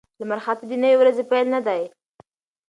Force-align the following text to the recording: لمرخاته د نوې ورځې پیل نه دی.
لمرخاته 0.19 0.63
د 0.69 0.73
نوې 0.83 0.95
ورځې 0.99 1.23
پیل 1.31 1.47
نه 1.55 1.59
دی. 1.67 1.81